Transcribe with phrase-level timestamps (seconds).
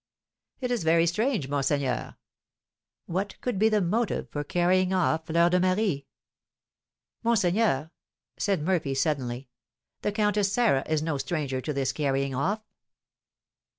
[0.61, 2.15] "It is very strange, monseigneur."
[3.05, 6.07] "What could be the motive for carrying off Fleur de Marie?"
[7.21, 7.91] "Monseigneur!"
[8.35, 9.47] said Murphy, suddenly,
[10.01, 12.63] "the Countess Sarah is no stranger to this carrying off."